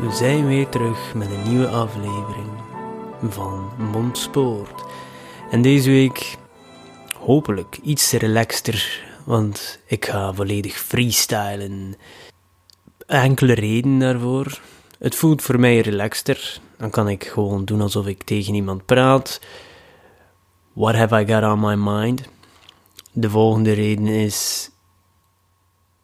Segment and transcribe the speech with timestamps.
[0.00, 2.50] We zijn weer terug met een nieuwe aflevering
[3.28, 4.84] van Mondspoort.
[5.50, 6.36] En deze week
[7.18, 11.96] hopelijk iets relaxter, want ik ga volledig freestylen.
[13.06, 14.60] Enkele redenen daarvoor.
[14.98, 16.60] Het voelt voor mij relaxter.
[16.76, 19.40] Dan kan ik gewoon doen alsof ik tegen iemand praat.
[20.72, 22.22] What have I got on my mind?
[23.12, 24.70] De volgende reden is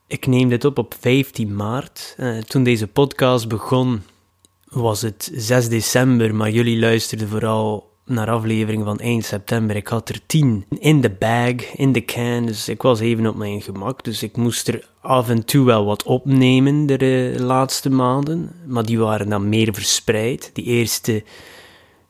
[0.08, 2.14] ik neem dit op op 15 maart.
[2.18, 4.02] Uh, toen deze podcast begon,
[4.68, 9.76] was het 6 december, maar jullie luisterden vooral naar aflevering van 1 september.
[9.76, 13.36] Ik had er 10 in de bag, in de can, dus ik was even op
[13.36, 14.04] mijn gemak.
[14.04, 18.98] Dus ik moest er af en toe wel wat opnemen de laatste maanden, maar die
[18.98, 20.50] waren dan meer verspreid.
[20.52, 21.24] Die eerste,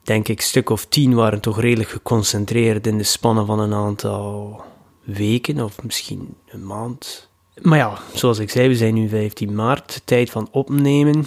[0.02, 4.60] denk ik, stuk of 10 waren toch redelijk geconcentreerd in de spannen van een aantal
[5.04, 7.28] weken of misschien een maand
[7.62, 11.26] maar ja, zoals ik zei, we zijn nu 15 maart, tijd van opnemen.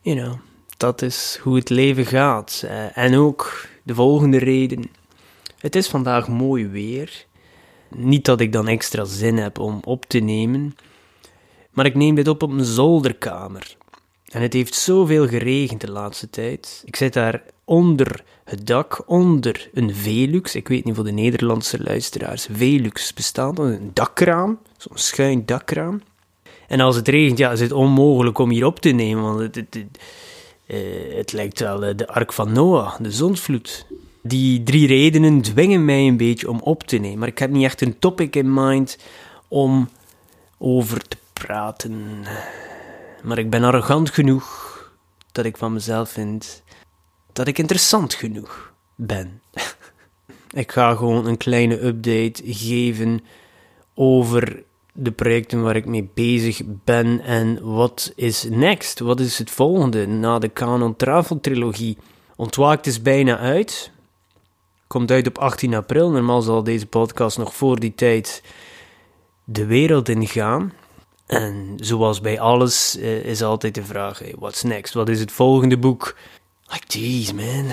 [0.00, 0.34] You know,
[0.76, 2.62] dat is hoe het leven gaat.
[2.64, 4.90] Uh, en ook de volgende reden.
[5.58, 7.26] Het is vandaag mooi weer.
[7.90, 10.76] Niet dat ik dan extra zin heb om op te nemen,
[11.70, 13.76] maar ik neem dit op op mijn zolderkamer.
[14.26, 16.82] En het heeft zoveel geregend de laatste tijd.
[16.84, 20.54] Ik zit daar onder het dak, onder een Velux.
[20.54, 22.48] Ik weet niet voor de Nederlandse luisteraars.
[22.52, 26.02] Velux bestaat een dakkraam, zo'n schuin dakkraam.
[26.68, 29.54] En als het regent, ja, is het onmogelijk om hier op te nemen, want het,
[29.54, 29.98] het, het,
[30.66, 33.86] uh, het lijkt wel uh, de ark van Noah, de zonsvloed.
[34.22, 37.64] Die drie redenen dwingen mij een beetje om op te nemen, maar ik heb niet
[37.64, 38.98] echt een topic in mind
[39.48, 39.88] om
[40.58, 42.24] over te praten.
[43.22, 44.74] Maar ik ben arrogant genoeg
[45.32, 46.62] dat ik van mezelf vind
[47.36, 49.42] dat ik interessant genoeg ben.
[50.62, 53.20] ik ga gewoon een kleine update geven
[53.94, 58.98] over de projecten waar ik mee bezig ben en wat is next?
[58.98, 61.98] Wat is het volgende na de Canon Travel trilogie?
[62.36, 63.90] Ontwaakt is bijna uit.
[64.86, 66.10] Komt uit op 18 april.
[66.10, 68.42] Normaal zal deze podcast nog voor die tijd
[69.44, 70.72] de wereld ingaan.
[71.26, 74.94] En zoals bij alles uh, is altijd de vraag: hey, what's next?
[74.94, 76.16] Wat is het volgende boek?
[76.68, 77.72] Like, jeez, man.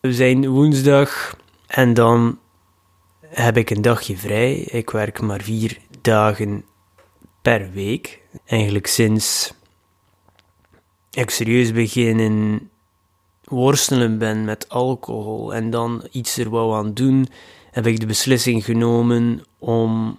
[0.00, 2.38] We zijn woensdag en dan
[3.20, 4.54] heb ik een dagje vrij.
[4.54, 6.64] Ik werk maar vier dagen
[7.42, 8.22] per week.
[8.44, 9.52] Eigenlijk sinds
[11.10, 12.70] ik serieus beginnen
[13.44, 17.28] worstelen ben met alcohol en dan iets er wou aan doen,
[17.70, 20.18] heb ik de beslissing genomen om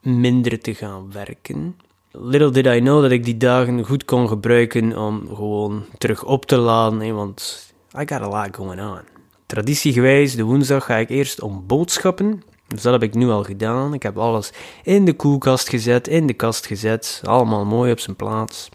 [0.00, 1.76] minder te gaan werken.
[2.12, 6.46] Little did I know dat ik die dagen goed kon gebruiken om gewoon terug op
[6.46, 9.00] te laden, want I got a lot going on.
[9.46, 12.42] Traditiegewijs, de woensdag ga ik eerst om boodschappen.
[12.66, 13.94] Dus dat heb ik nu al gedaan.
[13.94, 17.20] Ik heb alles in de koelkast gezet, in de kast gezet.
[17.24, 18.68] Allemaal mooi op zijn plaats.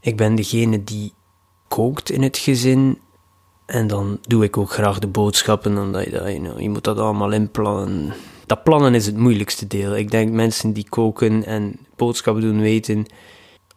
[0.00, 1.12] Ik ben degene die
[1.68, 2.98] kookt in het gezin.
[3.66, 7.32] En dan doe ik ook graag de boodschappen, omdat je, know, je moet dat allemaal
[7.32, 8.14] inplannen
[8.48, 9.96] dat plannen is het moeilijkste deel.
[9.96, 13.06] Ik denk mensen die koken en boodschappen doen weten,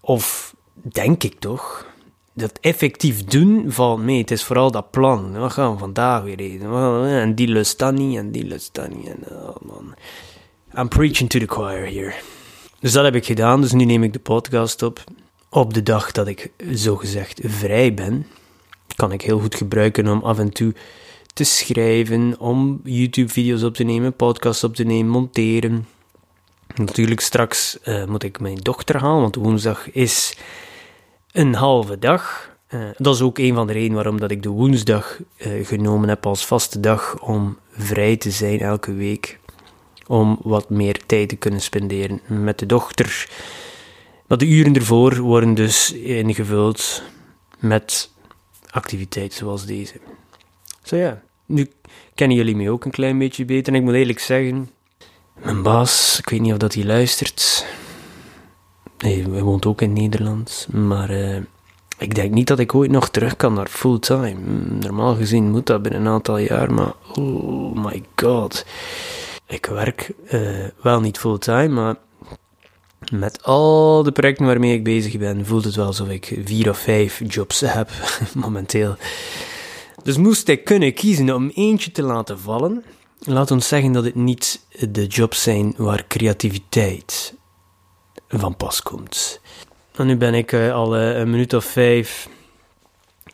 [0.01, 1.85] of denk ik toch,
[2.33, 4.17] dat effectief doen valt mee.
[4.17, 5.39] Het is vooral dat plan.
[5.39, 7.05] Wat gaan we vandaag weer eten?
[7.05, 9.07] En die lust dan niet, en die lust dan niet.
[9.07, 9.95] En, oh man.
[10.77, 12.13] I'm preaching to the choir here.
[12.79, 15.03] Dus dat heb ik gedaan, dus nu neem ik de podcast op.
[15.49, 18.27] Op de dag dat ik zogezegd vrij ben,
[18.95, 20.73] kan ik heel goed gebruiken om af en toe
[21.33, 25.87] te schrijven, om YouTube-video's op te nemen, podcasts op te nemen, monteren.
[26.75, 30.37] Natuurlijk, straks uh, moet ik mijn dochter halen, want woensdag is
[31.31, 32.49] een halve dag.
[32.69, 36.09] Uh, dat is ook een van de redenen waarom dat ik de woensdag uh, genomen
[36.09, 39.39] heb als vaste dag om vrij te zijn elke week.
[40.07, 43.29] Om wat meer tijd te kunnen spenderen met de dochter.
[44.27, 47.03] Maar de uren ervoor worden dus ingevuld
[47.59, 48.11] met
[48.69, 49.93] activiteiten zoals deze.
[50.97, 51.71] Ja, nu
[52.15, 53.73] kennen jullie mij ook een klein beetje beter.
[53.73, 54.69] En ik moet eerlijk zeggen,
[55.43, 57.65] mijn baas, ik weet niet of dat hij luistert.
[58.97, 60.67] Nee, hij woont ook in Nederland.
[60.71, 61.37] Maar uh,
[61.97, 64.35] ik denk niet dat ik ooit nog terug kan naar fulltime.
[64.79, 68.65] Normaal gezien moet dat binnen een aantal jaar, maar oh my god.
[69.47, 71.95] Ik werk uh, wel niet fulltime, maar
[73.11, 76.77] met al de projecten waarmee ik bezig ben, voelt het wel alsof ik vier of
[76.77, 77.89] vijf jobs heb
[78.33, 78.95] momenteel.
[80.03, 82.83] Dus moest ik kunnen kiezen om eentje te laten vallen,
[83.19, 87.33] laat ons zeggen dat het niet de jobs zijn waar creativiteit
[88.27, 89.41] van pas komt.
[89.95, 92.29] En nu ben ik uh, al uh, een minuut of vijf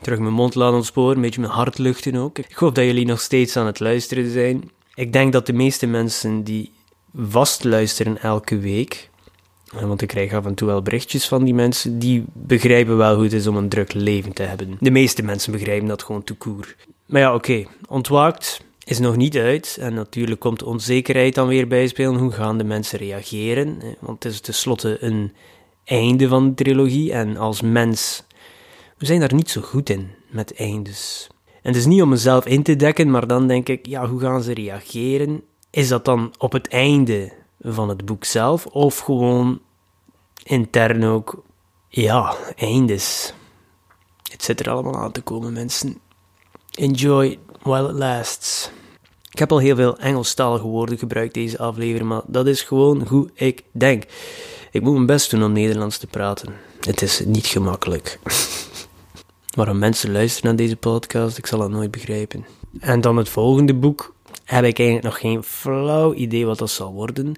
[0.00, 2.38] terug mijn mond laten ontsporen, een beetje mijn hart luchten ook.
[2.38, 4.70] Ik hoop dat jullie nog steeds aan het luisteren zijn.
[4.94, 6.72] Ik denk dat de meeste mensen die
[7.14, 9.10] vast luisteren elke week,
[9.72, 13.24] want ik krijg af en toe wel berichtjes van die mensen, die begrijpen wel hoe
[13.24, 14.76] het is om een druk leven te hebben.
[14.80, 16.76] De meeste mensen begrijpen dat gewoon te koer.
[17.06, 19.76] Maar ja, oké, ontwaakt is nog niet uit.
[19.80, 22.14] En natuurlijk komt onzekerheid dan weer bijspelen.
[22.14, 23.78] Hoe gaan de mensen reageren?
[24.00, 25.32] Want het is tenslotte een
[25.84, 27.12] einde van de trilogie.
[27.12, 28.24] En als mens,
[28.98, 31.28] we zijn daar niet zo goed in met eindes.
[31.62, 34.20] En het is niet om mezelf in te dekken, maar dan denk ik, ja, hoe
[34.20, 35.42] gaan ze reageren?
[35.70, 39.60] Is dat dan op het einde van het boek zelf, of gewoon
[40.42, 41.42] intern ook,
[41.88, 43.32] ja, eindes?
[44.30, 46.00] Het zit er allemaal aan te komen, mensen.
[46.74, 48.70] Enjoy while it lasts.
[49.30, 53.30] Ik heb al heel veel Engelstalige woorden gebruikt deze aflevering, maar dat is gewoon hoe
[53.34, 54.04] ik denk.
[54.70, 56.54] Ik moet mijn best doen om Nederlands te praten.
[56.80, 58.18] Het is niet gemakkelijk.
[59.56, 62.46] Waarom mensen luisteren naar deze podcast, ik zal dat nooit begrijpen.
[62.80, 64.14] En dan het volgende boek,
[64.48, 67.34] heb ik eigenlijk nog geen flauw idee wat dat zal worden.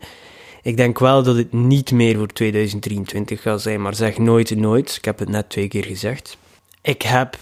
[0.62, 4.96] Ik denk wel dat het niet meer voor 2023 gaat zijn, maar zeg nooit nooit.
[4.96, 6.38] Ik heb het net twee keer gezegd.
[6.82, 7.36] Ik heb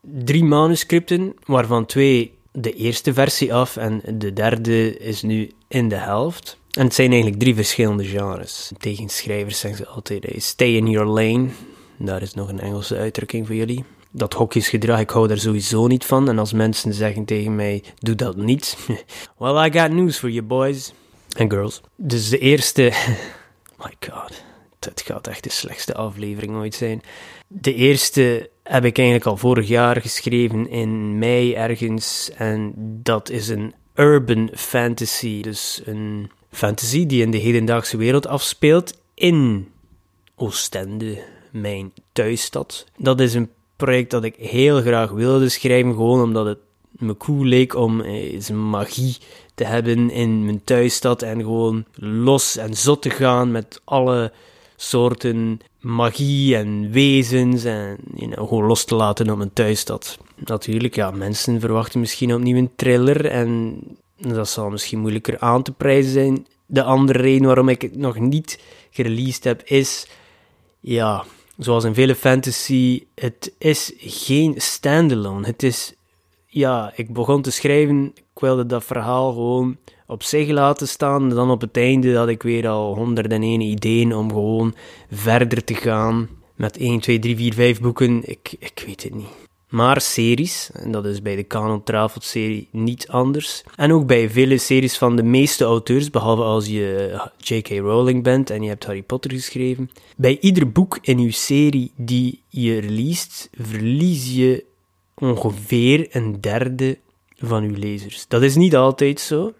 [0.00, 5.96] drie manuscripten, waarvan twee de eerste versie af en de derde is nu in de
[5.96, 6.58] helft.
[6.70, 8.72] En het zijn eigenlijk drie verschillende genres.
[8.78, 11.48] Tegen schrijvers zeggen ze altijd: stay in your lane.
[11.98, 13.84] Daar is nog een Engelse uitdrukking voor jullie.
[14.16, 16.28] Dat hokjesgedrag, ik hou daar sowieso niet van.
[16.28, 18.76] En als mensen zeggen tegen mij: doe dat niet.
[19.38, 20.92] well, I got news for you, boys
[21.38, 21.80] and girls.
[21.96, 22.82] Dus de eerste.
[23.82, 24.42] my god,
[24.78, 27.02] het gaat echt de slechtste aflevering ooit zijn.
[27.46, 32.30] De eerste heb ik eigenlijk al vorig jaar geschreven in mei ergens.
[32.36, 32.72] En
[33.02, 35.42] dat is een urban fantasy.
[35.42, 39.68] Dus een fantasy die in de hedendaagse wereld afspeelt in
[40.36, 42.86] Oostende, mijn thuisstad.
[42.96, 46.58] Dat is een project dat ik heel graag wilde schrijven, gewoon omdat het
[46.90, 49.16] me cool leek om eens eh, magie
[49.54, 54.32] te hebben in mijn thuisstad en gewoon los en zot te gaan met alle
[54.76, 60.18] soorten magie en wezens en you know, gewoon los te laten op mijn thuisstad.
[60.36, 63.78] Natuurlijk, ja, mensen verwachten misschien opnieuw een thriller en
[64.16, 66.46] dat zal misschien moeilijker aan te prijzen zijn.
[66.66, 68.60] De andere reden waarom ik het nog niet
[68.90, 70.06] gereleased heb is,
[70.80, 71.24] ja,
[71.58, 75.46] zoals in vele fantasy, het is geen standalone.
[75.46, 75.94] Het is,
[76.46, 81.28] ja, ik begon te schrijven, ik wilde dat verhaal gewoon op zich laten staan.
[81.28, 84.74] Dan op het einde had ik weer al 101 ideeën om gewoon
[85.10, 88.20] verder te gaan met 1, 2, 3, 4, 5 boeken.
[88.24, 89.43] Ik, ik weet het niet.
[89.74, 93.62] Maar series, en dat is bij de Canon Travel serie niet anders.
[93.76, 97.68] En ook bij vele series van de meeste auteurs, behalve als je J.K.
[97.68, 99.90] Rowling bent en je hebt Harry Potter geschreven.
[100.16, 104.64] Bij ieder boek in je serie die je released, verlies je
[105.14, 106.98] ongeveer een derde
[107.38, 108.24] van uw lezers.
[108.28, 109.52] Dat is niet altijd zo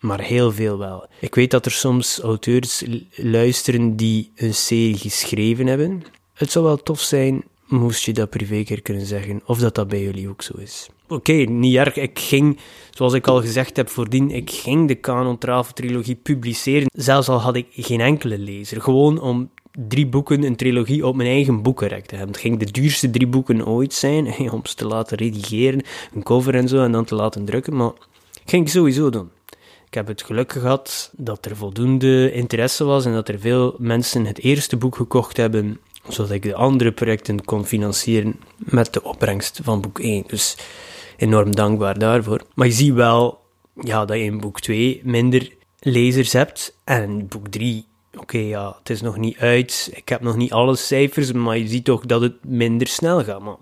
[0.00, 1.06] maar heel veel wel.
[1.20, 6.02] Ik weet dat er soms auteurs luisteren die een serie geschreven hebben.
[6.34, 9.88] Het zou wel tof zijn moest je dat privé keer kunnen zeggen, of dat dat
[9.88, 10.88] bij jullie ook zo is.
[11.08, 11.96] Oké, niet erg.
[11.96, 12.58] Ik ging,
[12.90, 16.86] zoals ik al gezegd heb voordien, ik ging de Canon Travel trilogie publiceren.
[16.92, 18.82] Zelfs al had ik geen enkele lezer.
[18.82, 19.50] Gewoon om
[19.88, 22.32] drie boeken, een trilogie op mijn eigen boekenrek te hebben.
[22.32, 25.82] Het ging de duurste drie boeken ooit zijn, om ze te laten redigeren,
[26.14, 27.76] een cover en zo, en dan te laten drukken.
[27.76, 27.92] Maar
[28.44, 29.30] ging ik sowieso doen.
[29.86, 34.26] Ik heb het geluk gehad dat er voldoende interesse was en dat er veel mensen
[34.26, 39.60] het eerste boek gekocht hebben, zodat ik de andere projecten kon financieren met de opbrengst
[39.62, 40.24] van boek 1.
[40.26, 40.56] Dus
[41.16, 42.42] enorm dankbaar daarvoor.
[42.54, 43.38] Maar je ziet wel
[43.80, 47.86] ja, dat je in boek 2 minder lezers hebt en boek 3
[48.16, 49.90] oké, ja, het is nog niet uit.
[49.94, 53.40] Ik heb nog niet alle cijfers, maar je ziet toch dat het minder snel gaat.
[53.40, 53.56] Maar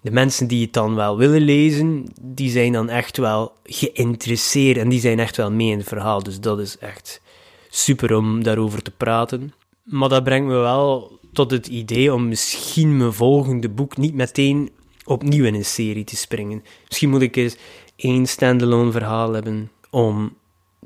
[0.00, 4.88] de mensen die het dan wel willen lezen, die zijn dan echt wel geïnteresseerd en
[4.88, 6.22] die zijn echt wel mee in het verhaal.
[6.22, 7.20] Dus dat is echt
[7.68, 9.52] super om daarover te praten.
[9.82, 14.70] Maar dat brengt me wel tot het idee om misschien mijn volgende boek niet meteen
[15.04, 16.62] opnieuw in een serie te springen.
[16.86, 17.56] Misschien moet ik eens
[17.96, 20.36] één standalone verhaal hebben om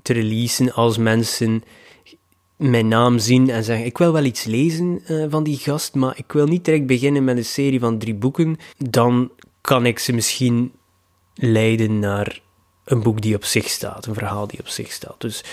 [0.02, 1.62] te releasen als mensen
[2.56, 6.18] mijn naam zien en zeggen: Ik wil wel iets lezen uh, van die gast, maar
[6.18, 8.56] ik wil niet direct beginnen met een serie van drie boeken.
[8.76, 9.30] Dan
[9.60, 10.72] kan ik ze misschien
[11.34, 12.40] leiden naar
[12.84, 15.20] een boek die op zich staat, een verhaal die op zich staat.
[15.20, 15.44] Dus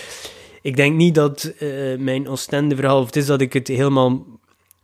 [0.62, 4.24] ik denk niet dat uh, mijn Oostende verhaal, of het is dat ik het helemaal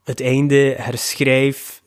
[0.06, 1.82] het einde herschrijf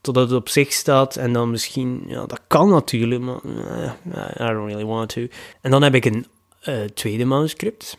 [0.00, 4.46] totdat het op zich staat en dan misschien, ja, dat kan natuurlijk, maar uh, I
[4.46, 5.26] don't really want to.
[5.60, 6.26] En dan heb ik een
[6.68, 7.98] uh, tweede manuscript.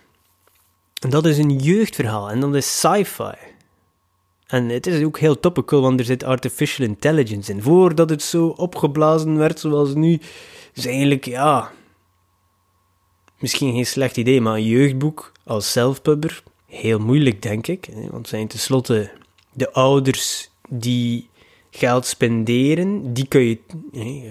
[1.01, 3.33] En dat is een jeugdverhaal en dat is sci-fi.
[4.47, 7.61] En het is ook heel topical, want er zit artificial intelligence in.
[7.61, 10.19] Voordat het zo opgeblazen werd zoals nu,
[10.73, 11.71] is eigenlijk, ja,
[13.39, 17.89] misschien geen slecht idee, maar een jeugdboek als zelfpubber, heel moeilijk, denk ik.
[18.11, 19.11] Want zijn tenslotte
[19.53, 21.29] de ouders die
[21.71, 23.59] geld spenderen, die kun je,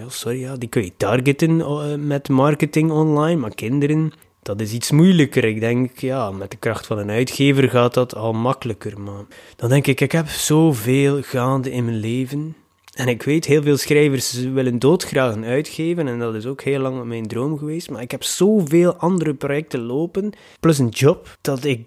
[0.08, 4.90] sorry, ja, die kun je targeten eh, met marketing online, maar kinderen, dat is iets
[4.90, 5.44] moeilijker.
[5.44, 9.00] Ik denk, ja, met de kracht van een uitgever gaat dat al makkelijker.
[9.00, 9.24] Maar
[9.56, 12.56] dan denk ik, ik heb zoveel gaande in mijn leven.
[12.94, 16.08] En ik weet, heel veel schrijvers willen doodgraag een uitgeven.
[16.08, 17.90] En dat is ook heel lang mijn droom geweest.
[17.90, 21.86] Maar ik heb zoveel andere projecten lopen, plus een job, dat ik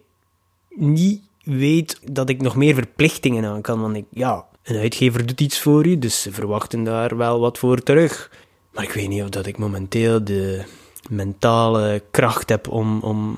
[0.69, 3.81] niet weet dat ik nog meer verplichtingen aan kan.
[3.81, 7.57] Want ik, ja, een uitgever doet iets voor je, dus ze verwachten daar wel wat
[7.57, 8.31] voor terug.
[8.73, 10.63] Maar ik weet niet of dat ik momenteel de
[11.09, 13.37] mentale kracht heb om, om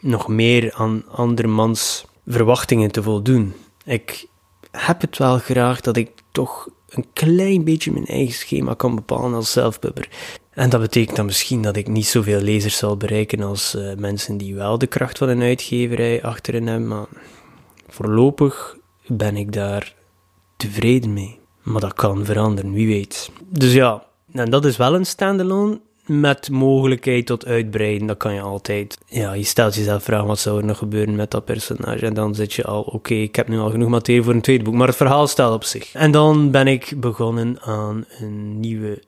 [0.00, 3.54] nog meer aan andermans verwachtingen te voldoen.
[3.84, 4.26] Ik
[4.70, 9.34] heb het wel graag dat ik toch een klein beetje mijn eigen schema kan bepalen
[9.34, 10.08] als zelfpubber.
[10.56, 14.36] En dat betekent dan misschien dat ik niet zoveel lezers zal bereiken als uh, mensen
[14.36, 17.06] die wel de kracht van een uitgeverij achterin hebben, maar
[17.88, 19.94] voorlopig ben ik daar
[20.56, 21.38] tevreden mee.
[21.62, 23.30] Maar dat kan veranderen, wie weet.
[23.48, 28.06] Dus ja, en dat is wel een standalone met mogelijkheid tot uitbreiden.
[28.06, 28.98] Dat kan je altijd.
[29.06, 32.06] Ja, je stelt jezelf vragen wat zou er nog gebeuren met dat personage.
[32.06, 34.64] En dan zit je al, oké, ik heb nu al genoeg materie voor een tweede
[34.64, 34.74] boek.
[34.74, 35.92] Maar het verhaal staat op zich.
[35.92, 39.02] En dan ben ik begonnen aan een nieuwe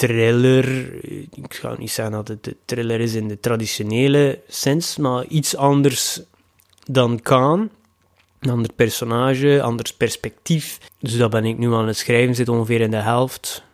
[0.00, 0.94] thriller.
[1.34, 5.56] Ik ga niet zeggen dat het een thriller is in de traditionele sens, maar iets
[5.56, 6.20] anders
[6.84, 7.70] dan Kaan.
[8.40, 10.78] Een ander personage, anders perspectief.
[10.98, 13.64] Dus dat ben ik nu aan het schrijven, zit ongeveer in de helft.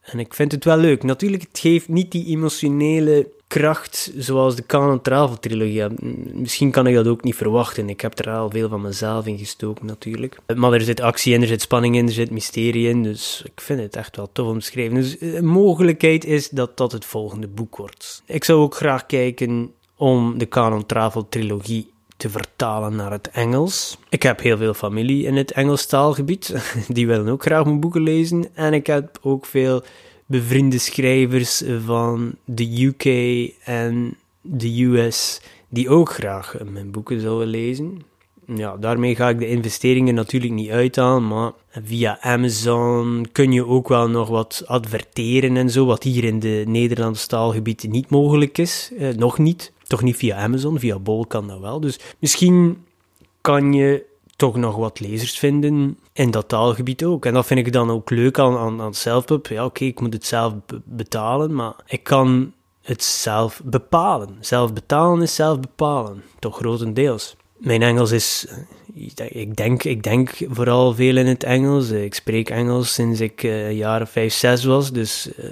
[0.00, 1.02] En ik vind het wel leuk.
[1.02, 5.84] Natuurlijk, het geeft niet die emotionele kracht zoals de Canon Travel trilogie.
[6.32, 7.88] Misschien kan ik dat ook niet verwachten.
[7.88, 10.38] Ik heb er al veel van mezelf in gestoken natuurlijk.
[10.56, 13.02] Maar er zit actie in, er zit spanning in, er zit mysterie in.
[13.02, 14.94] Dus ik vind het echt wel tof om te schrijven.
[14.94, 18.22] Dus een eh, mogelijkheid is dat dat het volgende boek wordt.
[18.26, 23.98] Ik zou ook graag kijken om de Canon Travel trilogie te vertalen naar het Engels.
[24.08, 26.54] Ik heb heel veel familie in het Engels taalgebied.
[26.88, 28.46] Die willen ook graag mijn boeken lezen.
[28.54, 29.82] En ik heb ook veel
[30.28, 33.04] bevriende schrijvers van de UK
[33.64, 38.02] en de US die ook graag mijn boeken zouden lezen.
[38.54, 43.88] Ja, daarmee ga ik de investeringen natuurlijk niet uithalen, maar via Amazon kun je ook
[43.88, 48.92] wel nog wat adverteren en zo, wat hier in de Nederlandse taalgebied niet mogelijk is.
[48.98, 49.72] Eh, nog niet.
[49.86, 51.80] Toch niet via Amazon, via Bol kan dat wel.
[51.80, 52.78] Dus misschien
[53.40, 54.04] kan je
[54.38, 57.26] toch nog wat lezers vinden in dat taalgebied ook.
[57.26, 59.46] En dat vind ik dan ook leuk aan, aan, aan Selfpub.
[59.46, 60.54] Ja, oké, ik moet het zelf
[60.84, 62.52] betalen, maar ik kan
[62.82, 64.36] het zelf bepalen.
[64.40, 67.36] Zelf betalen is zelf bepalen, toch grotendeels.
[67.56, 68.46] Mijn Engels is,
[69.28, 71.90] ik denk, ik denk vooral veel in het Engels.
[71.90, 75.30] Ik spreek Engels sinds ik uh, of vijf, zes was, dus...
[75.38, 75.44] Uh,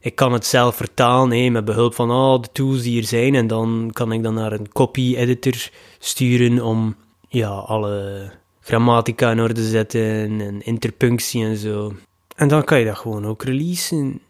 [0.00, 3.34] ik kan het zelf vertalen met behulp van al de tools die er zijn.
[3.34, 6.96] En dan kan ik dan naar een copy-editor sturen om
[7.28, 8.30] ja, alle
[8.60, 11.92] grammatica in orde te zetten en interpunctie en zo.
[12.36, 14.20] En dan kan je dat gewoon ook releasen.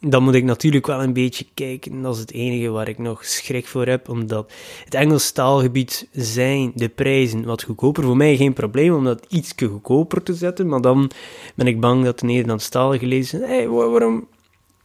[0.00, 2.02] Dan moet ik natuurlijk wel een beetje kijken.
[2.02, 4.08] Dat is het enige waar ik nog schrik voor heb.
[4.08, 4.52] Omdat
[4.84, 8.02] het Engels taalgebied zijn de prijzen wat goedkoper.
[8.02, 10.68] Voor mij geen probleem om dat iets goedkoper te zetten.
[10.68, 11.10] Maar dan
[11.54, 13.40] ben ik bang dat de Nederlandstalige lezen.
[13.40, 14.28] Hé, hey, waarom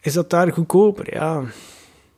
[0.01, 1.13] is dat daar goedkoper?
[1.13, 1.43] Ja,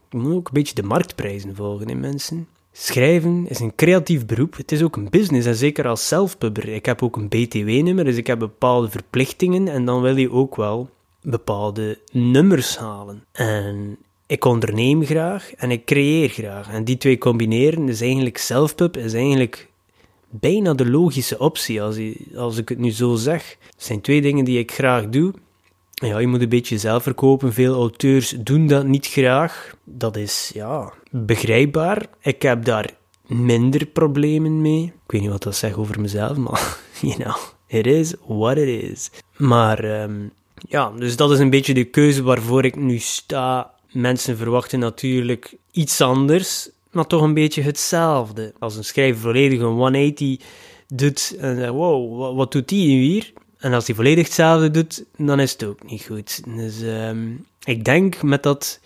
[0.09, 2.47] je moet ook een beetje de marktprijzen volgen, in mensen.
[2.71, 4.57] Schrijven is een creatief beroep.
[4.57, 6.67] Het is ook een business en zeker als zelfpubber.
[6.67, 10.55] Ik heb ook een BTW-nummer, dus ik heb bepaalde verplichtingen en dan wil je ook
[10.55, 10.89] wel
[11.21, 13.23] bepaalde nummers halen.
[13.31, 13.97] En
[14.27, 16.71] ik onderneem graag en ik creëer graag.
[16.71, 19.69] En die twee combineren is eigenlijk zelfpub, is eigenlijk
[20.29, 21.97] bijna de logische optie als,
[22.35, 23.57] als ik het nu zo zeg.
[23.65, 25.33] Het zijn twee dingen die ik graag doe
[26.07, 27.53] ja, je moet een beetje zelf verkopen.
[27.53, 29.75] Veel auteurs doen dat niet graag.
[29.83, 32.05] Dat is, ja, begrijpbaar.
[32.21, 32.89] Ik heb daar
[33.27, 34.83] minder problemen mee.
[34.83, 37.35] Ik weet niet wat dat zegt over mezelf, maar, you know,
[37.67, 39.11] it is what it is.
[39.37, 40.27] Maar, ehm,
[40.67, 43.73] ja, dus dat is een beetje de keuze waarvoor ik nu sta.
[43.91, 48.53] Mensen verwachten natuurlijk iets anders maar toch een beetje hetzelfde.
[48.59, 50.39] Als een schrijver volledig een 180
[50.87, 53.33] doet en zegt, wow, wat, doet die nu hier?
[53.57, 56.41] En als hij volledig hetzelfde doet, dan is het ook niet goed.
[56.55, 57.27] Dus ehm,
[57.63, 58.79] ik denk met dat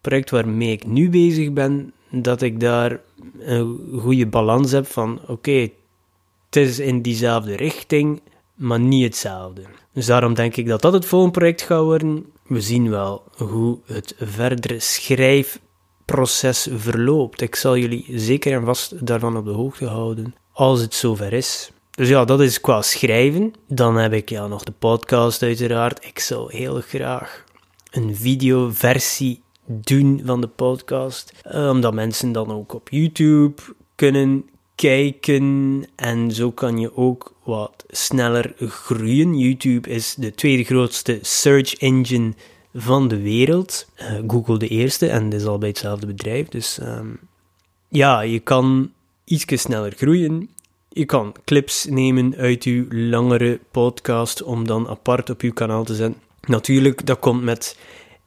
[0.00, 3.00] project waarmee ik nu bezig ben, dat ik daar
[3.38, 5.68] een goede balans heb van, oké,
[6.46, 8.20] het is in diezelfde richting,
[8.54, 9.62] maar niet hetzelfde.
[9.92, 12.26] Dus daarom denk ik dat dat het volgende project gaat worden.
[12.46, 17.40] We zien wel hoe het verdere schrijfproces verloopt.
[17.40, 21.70] Ik zal jullie zeker en vast daarvan op de hoogte houden als het zover is.
[21.90, 23.52] Dus ja, dat is qua schrijven.
[23.68, 26.04] Dan heb ik ja nog de podcast uiteraard.
[26.04, 27.44] Ik zou heel graag
[27.90, 31.32] een videoversie doen van de podcast.
[31.42, 33.62] Eh, omdat mensen dan ook op YouTube
[33.94, 35.84] kunnen kijken.
[35.96, 39.38] En zo kan je ook wat sneller groeien.
[39.38, 42.32] YouTube is de tweede grootste search engine
[42.74, 43.88] van de wereld.
[44.00, 46.48] Uh, Google de eerste en dat is al bij hetzelfde bedrijf.
[46.48, 47.08] Dus ehm,
[47.88, 48.92] ja, je kan
[49.24, 50.50] iets sneller groeien.
[50.88, 55.94] Je kan clips nemen uit je langere podcast om dan apart op je kanaal te
[55.94, 56.20] zetten.
[56.46, 57.76] Natuurlijk, dat komt met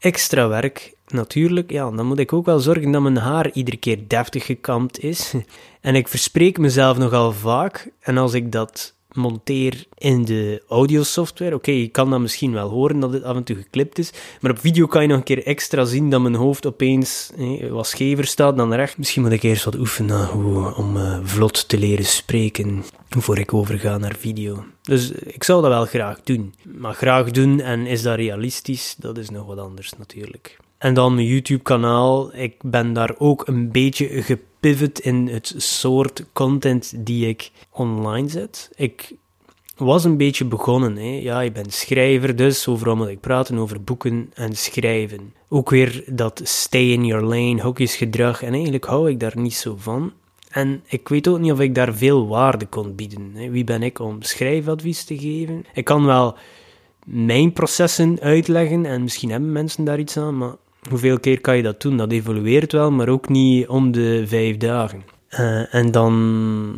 [0.03, 0.93] extra werk.
[1.07, 4.99] Natuurlijk, ja, dan moet ik ook wel zorgen dat mijn haar iedere keer deftig gekamd
[4.99, 5.33] is.
[5.81, 7.91] En ik verspreek mezelf nogal vaak.
[7.99, 11.55] En als ik dat monteer in de audiosoftware.
[11.55, 14.11] Oké, je kan dat misschien wel horen dat het af en toe geklipt is.
[14.41, 17.69] Maar op video kan je nog een keer extra zien dat mijn hoofd opeens eh,
[17.69, 18.97] wat schever staat dan recht.
[18.97, 23.53] Misschien moet ik eerst wat oefenen hoe, om uh, vlot te leren spreken voor ik
[23.53, 24.63] overga naar video.
[24.81, 26.53] Dus ik zou dat wel graag doen.
[26.63, 28.95] Maar graag doen en is dat realistisch?
[28.97, 30.57] Dat is nog wat anders natuurlijk.
[30.77, 32.35] En dan mijn YouTube-kanaal.
[32.35, 34.09] Ik ben daar ook een beetje
[34.63, 38.69] gepivot in het soort content die ik online zet.
[38.75, 39.15] Ik
[39.75, 40.95] was een beetje begonnen.
[40.95, 41.19] Hè.
[41.21, 45.33] Ja, je bent schrijver, dus overal moet ik praten over boeken en schrijven.
[45.49, 48.43] Ook weer dat stay in your lane, hokjesgedrag.
[48.43, 50.11] En eigenlijk hou ik daar niet zo van.
[50.49, 53.31] En ik weet ook niet of ik daar veel waarde kon bieden.
[53.33, 53.49] Hè.
[53.49, 55.65] Wie ben ik om schrijfadvies te geven?
[55.73, 56.37] Ik kan wel
[57.05, 60.55] mijn processen uitleggen en misschien hebben mensen daar iets aan, maar
[60.89, 61.97] hoeveel keer kan je dat doen?
[61.97, 65.03] Dat evolueert wel, maar ook niet om de vijf dagen.
[65.29, 66.75] Uh, en dan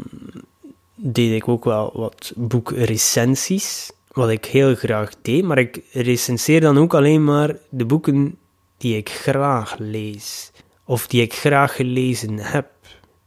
[0.95, 6.77] deed ik ook wel wat boekrecensies, wat ik heel graag deed, maar ik recenseer dan
[6.77, 8.37] ook alleen maar de boeken
[8.77, 10.51] die ik graag lees,
[10.85, 12.67] of die ik graag gelezen heb.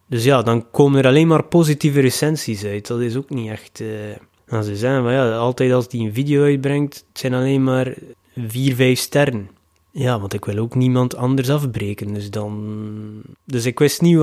[0.06, 2.86] Dus ja, dan komen er alleen maar positieve recensies uit.
[2.86, 3.80] Dat is ook niet echt.
[3.80, 3.88] Uh,
[4.48, 7.94] als ze zeggen ja, altijd als die een video uitbrengt, het zijn alleen maar
[8.36, 9.50] vier, vijf sterren.
[9.90, 12.14] Ja, want ik wil ook niemand anders afbreken.
[12.14, 13.22] Dus, dan...
[13.44, 14.18] dus ik wist niet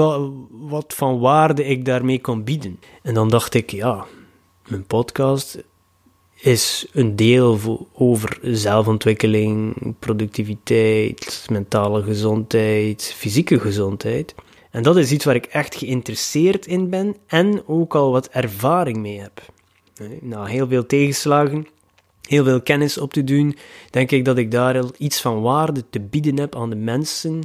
[0.50, 2.80] wat, van waarde ik daarmee kon bieden.
[3.02, 4.06] En dan dacht ik, ja,
[4.68, 5.64] mijn podcast
[6.36, 14.36] is een deel over zelfontwikkeling, productiviteit, mentale gezondheid, fysieke gezondheid.
[14.72, 18.98] En dat is iets waar ik echt geïnteresseerd in ben en ook al wat ervaring
[18.98, 19.42] mee heb.
[20.22, 21.68] Na heel veel tegenslagen
[22.28, 23.58] heel veel kennis op te doen,
[23.90, 27.44] denk ik dat ik daar iets van waarde te bieden heb aan de mensen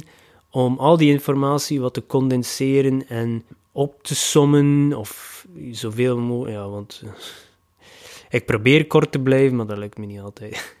[0.49, 6.55] om al die informatie wat te condenseren en op te sommen of zoveel mogelijk.
[6.55, 7.11] Ja, want eh,
[8.29, 10.75] ik probeer kort te blijven, maar dat lukt me niet altijd.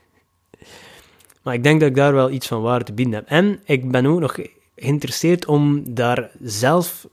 [1.43, 3.27] maar ik denk dat ik daar wel iets van waarde te bieden heb.
[3.27, 4.37] En ik ben ook nog
[4.75, 7.07] geïnteresseerd om daar zelf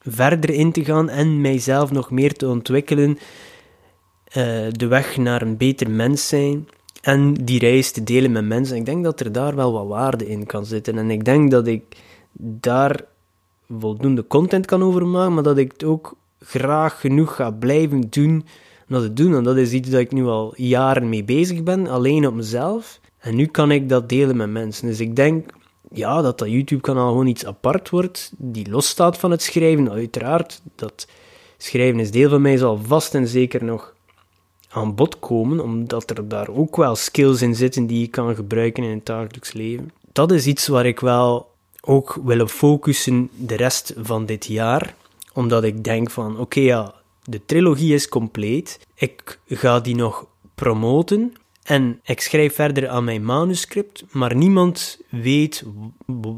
[0.00, 3.18] verder in te gaan en mijzelf nog meer te ontwikkelen
[4.70, 6.68] de weg naar een beter mens zijn
[7.02, 8.76] en die reis te delen met mensen.
[8.76, 10.98] Ik denk dat er daar wel wat waarde in kan zitten.
[10.98, 11.96] En ik denk dat ik
[12.38, 13.04] daar
[13.78, 18.44] voldoende content kan over maken, maar dat ik het ook graag genoeg ga blijven doen
[18.88, 19.34] om dat te doen.
[19.34, 23.00] En dat is iets dat ik nu al jaren mee bezig ben, alleen op mezelf.
[23.18, 24.86] En nu kan ik dat delen met mensen.
[24.86, 25.50] Dus ik denk
[25.92, 29.90] ja, dat dat YouTube-kanaal gewoon iets apart wordt, die losstaat van het schrijven.
[29.90, 31.08] Uiteraard, dat
[31.56, 33.93] schrijven is deel van mij, zal vast en zeker nog
[34.74, 38.82] aan bod komen, omdat er daar ook wel skills in zitten die je kan gebruiken
[38.82, 39.90] in het dagelijks leven.
[40.12, 44.94] Dat is iets waar ik wel ook wil focussen de rest van dit jaar,
[45.32, 51.32] omdat ik denk van, oké ja, de trilogie is compleet, ik ga die nog promoten,
[51.64, 55.64] en ik schrijf verder aan mijn manuscript, maar niemand weet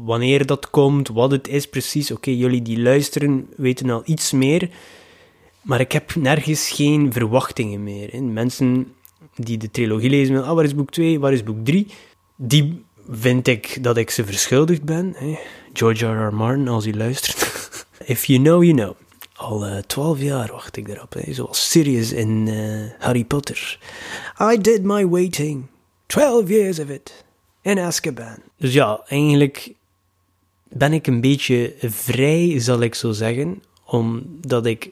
[0.05, 2.11] wanneer dat komt, wat het is precies.
[2.11, 4.69] Oké, jullie die luisteren weten al iets meer.
[5.67, 8.09] Maar ik heb nergens geen verwachtingen meer.
[8.11, 8.19] Hè.
[8.19, 8.93] Mensen
[9.35, 11.87] die de trilogie lezen, ah, waar is boek 2, waar is boek 3?
[12.35, 15.13] Die vind ik dat ik ze verschuldigd ben.
[15.15, 15.37] Hè.
[15.73, 16.27] George R.
[16.27, 16.33] R.
[16.33, 17.37] Martin, als hij luistert.
[18.05, 18.95] If you know, you know.
[19.33, 23.79] Al uh, twaalf jaar wacht ik erop, zoals Sirius in uh, Harry Potter.
[24.53, 25.65] I did my waiting.
[26.05, 27.25] Twelve years of it.
[27.61, 28.37] In Azkaban.
[28.57, 29.73] Dus ja, eigenlijk
[30.69, 34.91] ben ik een beetje vrij, zal ik zo zeggen, omdat ik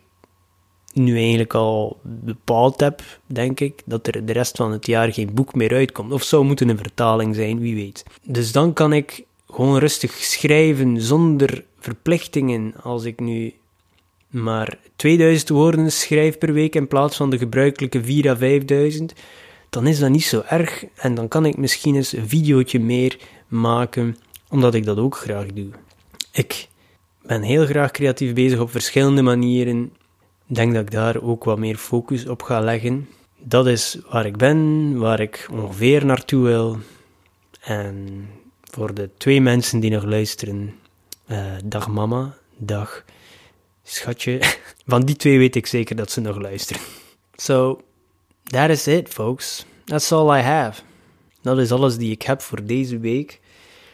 [0.96, 5.34] nu eigenlijk al bepaald heb, denk ik, dat er de rest van het jaar geen
[5.34, 6.12] boek meer uitkomt.
[6.12, 8.04] Of zou moeten een vertaling zijn, wie weet.
[8.24, 12.74] Dus dan kan ik gewoon rustig schrijven zonder verplichtingen.
[12.82, 13.54] Als ik nu
[14.30, 19.14] maar 2000 woorden schrijf per week in plaats van de gebruikelijke 4 à 5000,
[19.70, 20.86] dan is dat niet zo erg.
[20.96, 24.18] En dan kan ik misschien eens een videootje meer maken,
[24.50, 25.70] omdat ik dat ook graag doe.
[26.32, 26.68] Ik
[27.22, 29.92] ben heel graag creatief bezig op verschillende manieren.
[30.46, 33.10] Denk dat ik daar ook wat meer focus op ga leggen.
[33.38, 36.78] Dat is waar ik ben, waar ik ongeveer naartoe wil.
[37.62, 38.28] En
[38.64, 40.76] voor de twee mensen die nog luisteren,
[41.28, 43.04] uh, dag mama, dag
[43.84, 44.40] schatje.
[44.88, 46.82] Van die twee weet ik zeker dat ze nog luisteren.
[47.36, 47.82] So,
[48.44, 49.66] that is it, folks.
[49.84, 50.82] That's all I have.
[51.42, 53.40] Dat is alles die ik heb voor deze week.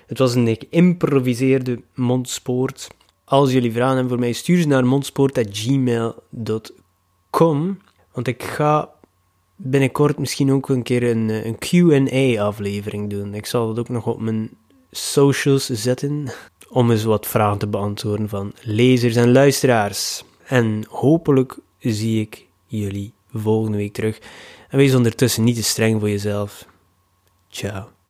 [0.07, 2.87] Het was een geïmproviseerde mondspoort.
[3.32, 7.80] Als jullie vragen hebben voor mij, stuur ze naar mondspoort.gmail.com.
[8.12, 8.89] Want ik ga
[9.56, 13.34] binnenkort misschien ook een keer een, een Q&A-aflevering doen.
[13.34, 14.50] Ik zal dat ook nog op mijn
[14.91, 16.32] socials zetten
[16.70, 20.24] om eens wat vragen te beantwoorden van lezers en luisteraars.
[20.46, 24.20] En hopelijk zie ik jullie volgende week terug.
[24.70, 26.67] En wees ondertussen niet te streng voor jezelf.
[27.50, 27.91] Ciao.